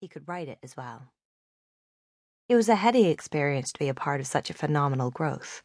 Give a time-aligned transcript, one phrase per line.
[0.00, 1.08] He could write it as well.
[2.48, 5.62] It was a heady experience to be a part of such a phenomenal growth.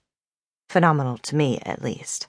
[0.69, 2.27] Phenomenal to me, at least.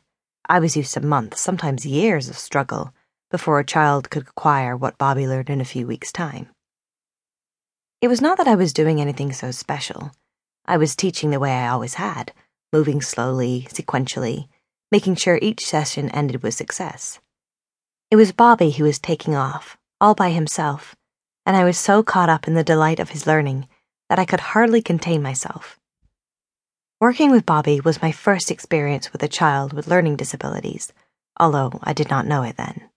[0.49, 2.93] I was used to months, sometimes years of struggle
[3.31, 6.49] before a child could acquire what Bobby learned in a few weeks' time.
[8.01, 10.11] It was not that I was doing anything so special.
[10.67, 12.33] I was teaching the way I always had,
[12.73, 14.49] moving slowly, sequentially,
[14.91, 17.21] making sure each session ended with success.
[18.11, 20.95] It was Bobby who was taking off, all by himself,
[21.45, 23.69] and I was so caught up in the delight of his learning
[24.09, 25.79] that I could hardly contain myself.
[27.01, 30.93] Working with Bobby was my first experience with a child with learning disabilities,
[31.39, 32.89] although I did not know it then.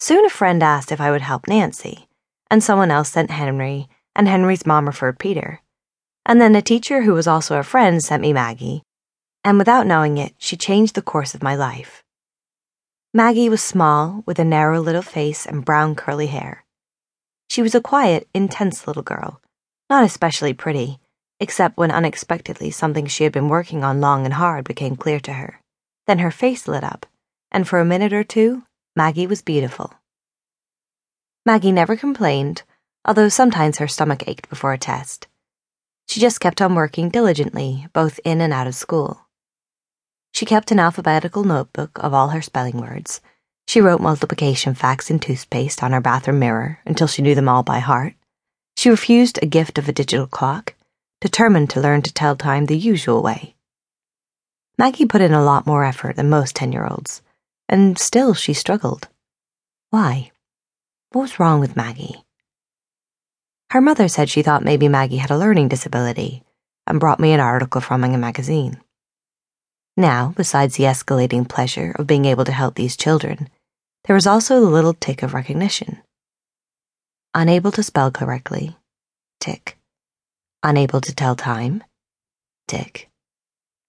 [0.00, 2.08] Soon a friend asked if I would help Nancy
[2.50, 5.60] and someone else sent Henry, and Henry's mom referred Peter.
[6.26, 8.82] And then a teacher who was also a friend sent me Maggie,
[9.44, 12.02] and without knowing it, she changed the course of my life.
[13.14, 16.64] Maggie was small, with a narrow little face and brown curly hair.
[17.48, 19.40] She was a quiet, intense little girl,
[19.88, 21.00] not especially pretty,
[21.40, 25.32] except when unexpectedly something she had been working on long and hard became clear to
[25.32, 25.60] her.
[26.06, 27.06] Then her face lit up,
[27.50, 29.94] and for a minute or two, Maggie was beautiful.
[31.46, 32.62] Maggie never complained,
[33.04, 35.26] although sometimes her stomach ached before a test.
[36.06, 39.26] She just kept on working diligently, both in and out of school.
[40.32, 43.20] She kept an alphabetical notebook of all her spelling words.
[43.68, 47.62] She wrote multiplication facts in toothpaste on her bathroom mirror until she knew them all
[47.62, 48.14] by heart.
[48.78, 50.72] She refused a gift of a digital clock,
[51.20, 53.56] determined to learn to tell time the usual way.
[54.78, 57.20] Maggie put in a lot more effort than most 10 year olds,
[57.68, 59.08] and still she struggled.
[59.90, 60.30] Why?
[61.10, 62.24] What was wrong with Maggie?
[63.70, 66.42] Her mother said she thought maybe Maggie had a learning disability
[66.86, 68.80] and brought me an article from a magazine.
[69.94, 73.50] Now, besides the escalating pleasure of being able to help these children,
[74.08, 76.00] there was also the little tick of recognition.
[77.34, 78.74] Unable to spell correctly,
[79.38, 79.76] tick.
[80.62, 81.84] Unable to tell time,
[82.66, 83.10] tick.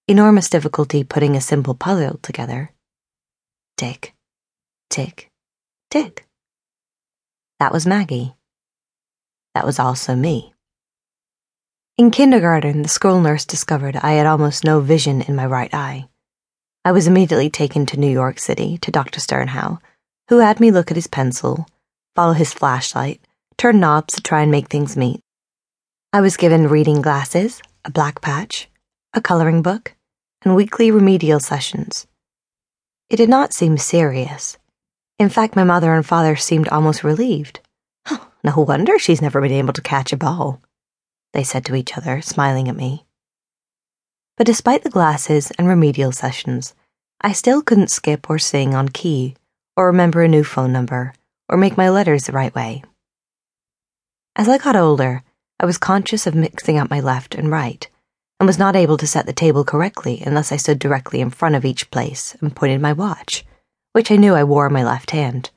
[0.10, 2.74] Enormous difficulty putting a simple puzzle together,
[3.78, 4.14] tick,
[4.90, 5.30] tick,
[5.90, 6.28] tick.
[7.62, 8.36] That was Maggie.
[9.56, 10.54] That was also me.
[11.98, 16.10] In kindergarten, the school nurse discovered I had almost no vision in my right eye.
[16.84, 19.22] I was immediately taken to New York City to Dr.
[19.22, 19.80] Sternhow,
[20.30, 21.66] who had me look at his pencil,
[22.16, 23.20] follow his flashlight,
[23.58, 25.22] turn knobs to try and make things meet.
[26.14, 28.70] I was given reading glasses, a black patch,
[29.14, 29.96] a coloring book,
[30.44, 32.06] and weekly remedial sessions.
[33.10, 34.60] It did not seem serious.
[35.18, 37.60] In fact, my mother and father seemed almost relieved.
[38.08, 40.62] Oh, no wonder she's never been able to catch a ball,
[41.34, 43.04] they said to each other, smiling at me.
[44.38, 46.76] But despite the glasses and remedial sessions,
[47.20, 49.36] I still couldn't skip or sing on key,
[49.80, 51.14] or remember a new phone number,
[51.48, 52.84] or make my letters the right way.
[54.36, 55.24] As I got older,
[55.58, 57.88] I was conscious of mixing up my left and right,
[58.42, 61.56] and was not able to set the table correctly unless I stood directly in front
[61.56, 63.46] of each place and pointed my watch
[63.94, 65.50] which I knew I wore in my left hand,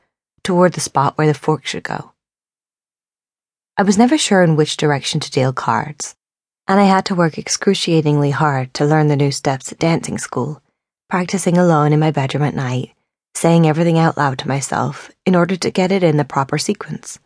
[0.43, 2.13] toward the spot where the fork should go.
[3.77, 6.15] I was never sure in which direction to deal cards,
[6.67, 10.63] and I had to work excruciatingly hard to learn the new steps at dancing school,
[11.11, 12.95] practicing alone in my bedroom at night,
[13.35, 17.19] saying everything out loud to myself in order to get it in the proper sequence.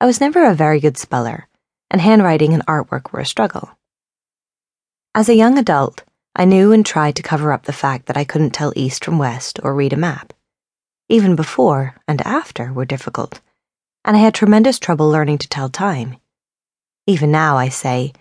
[0.00, 1.48] I was never a very good speller,
[1.90, 3.70] and handwriting and artwork were a struggle.
[5.14, 6.02] As a young adult,
[6.34, 9.18] I knew and tried to cover up the fact that I couldn't tell east from
[9.18, 10.32] west or read a map.
[11.08, 13.40] Even before and after were difficult,
[14.04, 16.16] and I had tremendous trouble learning to tell time.
[17.06, 18.12] Even now, I say,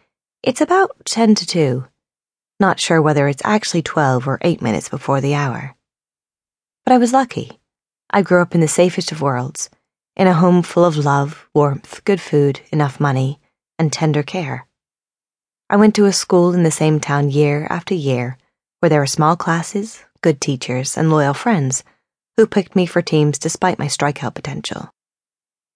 [0.43, 1.85] it's about 10 to 2,
[2.59, 5.75] not sure whether it's actually 12 or 8 minutes before the hour.
[6.91, 7.57] But I was lucky.
[8.09, 9.69] I grew up in the safest of worlds,
[10.17, 13.39] in a home full of love, warmth, good food, enough money,
[13.79, 14.67] and tender care.
[15.69, 18.37] I went to a school in the same town year after year,
[18.81, 21.85] where there were small classes, good teachers, and loyal friends
[22.35, 24.89] who picked me for teams despite my strikeout potential.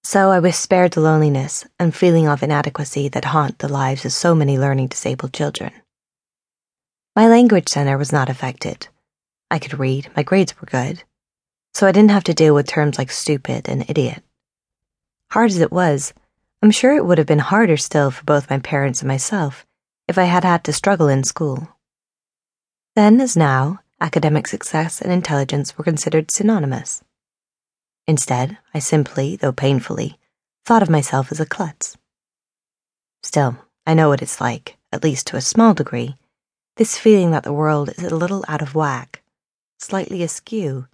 [0.04, 4.12] So I was spared the loneliness and feeling of inadequacy that haunt the lives of
[4.12, 5.72] so many learning disabled children.
[7.16, 8.90] My language center was not affected.
[9.52, 11.04] I could read, my grades were good,
[11.74, 14.24] so I didn't have to deal with terms like stupid and idiot.
[15.32, 16.14] Hard as it was,
[16.62, 19.66] I'm sure it would have been harder still for both my parents and myself
[20.08, 21.78] if I had had to struggle in school.
[22.96, 27.04] Then, as now, academic success and intelligence were considered synonymous.
[28.08, 30.20] Instead, I simply, though painfully,
[30.66, 31.98] thought of myself as a klutz.
[33.24, 36.16] Still, I know what it's like, at least to a small degree,
[36.78, 39.15] this feeling that the world is a little out of whack,
[39.80, 40.88] slightly askew,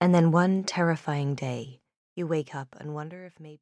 [0.00, 1.80] and then one terrifying day
[2.16, 3.56] you wake up and wonder if maybe.